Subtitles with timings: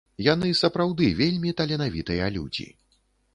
[0.27, 2.67] Яны сапраўды вельмі таленавітыя людзі.